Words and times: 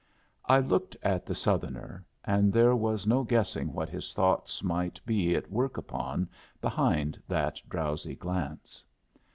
I 0.47 0.57
looked 0.61 0.97
at 1.03 1.27
the 1.27 1.35
Southerner; 1.35 2.03
and 2.25 2.51
there 2.51 2.75
was 2.75 3.05
no 3.05 3.23
guessing 3.23 3.71
what 3.71 3.87
his 3.87 4.15
thoughts 4.15 4.63
might 4.63 4.99
be 5.05 5.35
at 5.35 5.51
work 5.51 5.77
upon 5.77 6.27
behind 6.59 7.21
that 7.27 7.61
drowsy 7.69 8.15
glance. 8.15 8.83